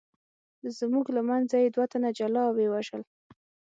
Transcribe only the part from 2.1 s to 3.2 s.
جلا او ویې وژل.